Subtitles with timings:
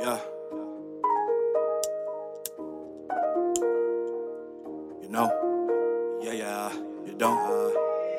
[0.00, 0.18] Yeah.
[5.02, 6.18] You know?
[6.22, 6.72] Yeah, yeah.
[7.04, 7.36] You don't?
[7.36, 7.70] Uh,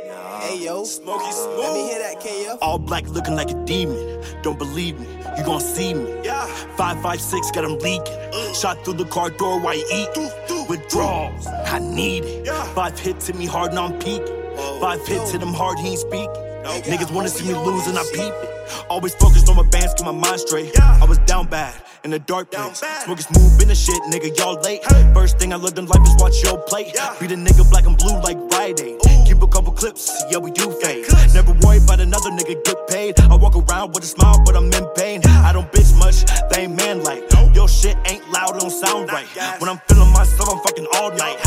[0.05, 0.41] yeah.
[0.41, 0.83] Hey, yo.
[0.83, 1.57] Smokey uh, Smoke.
[1.57, 2.59] Let me hear that, KF.
[2.61, 4.23] All black looking like a demon.
[4.43, 5.07] Don't believe me.
[5.39, 6.07] You gon' see me.
[6.23, 6.45] Yeah.
[6.77, 8.03] 556, five, got him leaking.
[8.03, 8.61] Mm.
[8.61, 10.69] Shot through the car door while you eat.
[10.69, 11.47] Withdrawals.
[11.47, 12.45] I need it.
[12.45, 12.63] Yeah.
[12.75, 14.37] Five hits hit me hard and I'm peaking.
[14.79, 16.50] Five hits hit him hard, he ain't speaking.
[16.63, 18.49] Niggas wanna see me lose and I peep it.
[18.89, 20.79] Always focused on my bands, keep my mind straight.
[20.79, 22.83] I was down bad in the dark place.
[23.03, 24.83] Smoking smooth the shit, nigga, y'all late.
[25.13, 26.93] First thing I lived in life is watch your plate.
[27.19, 28.95] Beat a nigga black and blue like Friday.
[28.95, 29.23] Ooh.
[29.25, 31.05] Keep a couple clips, yeah, we do fade.
[31.33, 33.19] Never worry about another nigga get paid.
[33.21, 35.21] I walk around with a smile, but I'm in pain.
[35.25, 37.23] I don't bitch much, they ain't man like.
[37.55, 39.27] Your shit ain't loud, it don't sound right.
[39.59, 41.37] When I'm feeling myself, I'm fucking all night.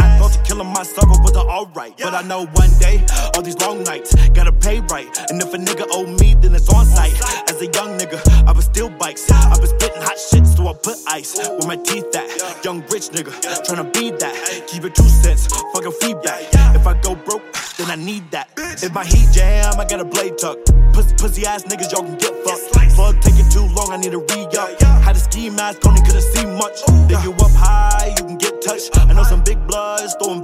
[0.55, 1.99] Killing myself, but they're alright.
[1.99, 3.05] But I know one day,
[3.35, 5.09] all these long nights, gotta pay right.
[5.29, 7.21] And if a nigga owe me, then it's on site.
[7.51, 9.29] As a young nigga, I was still bikes.
[9.33, 12.65] I was spitting hot shit, so I put ice where my teeth at.
[12.65, 13.33] Young rich nigga,
[13.67, 14.65] tryna be that.
[14.69, 16.43] Keep it two cents, fucking feedback.
[16.77, 17.43] If I go broke,
[17.77, 18.49] then I need that.
[18.57, 20.59] If my heat jam, I got a blade tuck.
[20.93, 22.95] Pussy, pussy ass niggas, y'all can get fucked.
[22.95, 24.81] Plug taking too long, I need a re up.
[25.03, 26.79] Had a ski mask on, couldn't see much.
[27.09, 28.97] Then you up high, you can get touched.
[28.97, 30.44] I know some big bloods throwing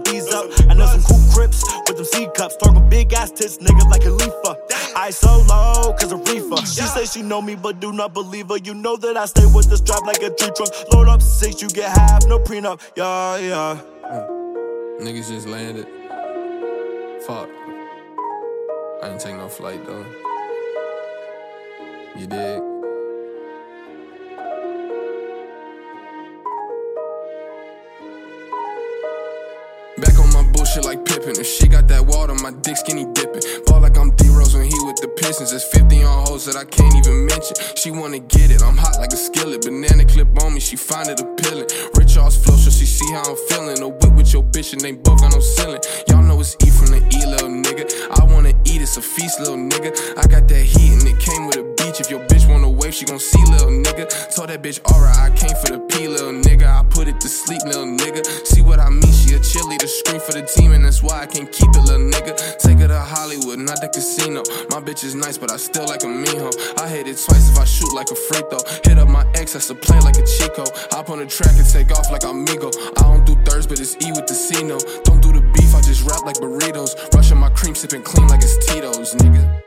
[2.40, 2.56] cups.
[2.56, 4.56] Talking big ass tits, nigga, like Khalifa.
[4.96, 6.56] I so low, cause of reefer.
[6.64, 8.56] She say she know me, but do not believe her.
[8.56, 10.70] You know that I stay with the strap like a tree trunk.
[10.92, 12.80] Load up six, you get half, no prenup.
[12.96, 13.78] Yeah, yeah.
[15.00, 15.86] Niggas just landed.
[17.26, 17.48] Fuck.
[19.02, 20.04] I ain't take no flight though.
[22.16, 22.69] You dig?
[30.60, 31.40] Bullshit like Pippen.
[31.40, 33.40] If she got that water, my dick skinny dipping.
[33.64, 35.54] Ball like I'm D Rose when he with the Pistons.
[35.54, 37.56] It's 50 on hoes that I can't even mention.
[37.80, 39.62] She wanna get it, I'm hot like a skillet.
[39.62, 41.64] Banana clip on me, she find it appealing.
[41.96, 43.80] Rich ass flow, so she see how I'm feeling.
[43.80, 45.80] A whip with your bitch and they both got no ceiling.
[46.12, 47.88] Y'all know it's E from the E, little nigga.
[48.20, 49.96] I wanna eat, it's a feast, little nigga.
[50.20, 52.04] I got that heat and it came with a beach.
[52.04, 54.12] If your bitch wanna wave, she gon' see, little nigga.
[54.36, 55.80] Told that bitch, alright, I came for the
[61.10, 62.34] why I can't keep it, little nigga.
[62.58, 64.42] Take her to Hollywood, not the casino.
[64.70, 66.54] My bitch is nice, but I still like a mean hoe.
[66.78, 68.62] I hit it twice if I shoot like a free throw.
[68.84, 70.64] Hit up my ex, that's a play like a Chico.
[70.94, 72.70] Hop on the track and take off like amigo.
[72.96, 74.54] I don't do thirds, but it's E with the C.
[75.04, 76.94] Don't do the beef, I just rap like burritos.
[77.12, 79.59] Rushing my cream, sipping clean like it's Tito's, nigga.